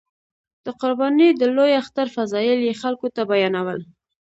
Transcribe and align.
د 0.65 0.67
قربانۍ 0.81 1.29
د 1.35 1.41
لوی 1.55 1.71
اختر 1.81 2.07
فضایل 2.15 2.59
یې 2.67 2.73
خلکو 2.81 3.07
ته 3.15 3.21
بیانول. 3.29 3.79